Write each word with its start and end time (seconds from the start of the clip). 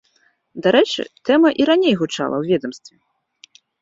Дарэчы, 0.67 1.03
тэма 1.29 1.49
і 1.63 1.67
раней 1.71 1.95
гучала 2.01 2.35
ў 2.41 2.55
ведамстве. 2.55 2.97